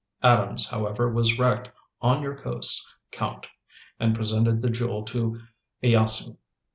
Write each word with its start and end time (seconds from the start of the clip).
Adams, 0.23 0.67
however, 0.69 1.11
was 1.11 1.37
wrecked 1.37 1.69
on 2.01 2.23
your 2.23 2.35
coasts, 2.35 2.91
Count, 3.11 3.45
and 3.99 4.15
presented 4.15 4.59
the 4.59 4.69
jewel 4.71 5.03
to 5.05 5.39
Ieyasu." 5.83 6.37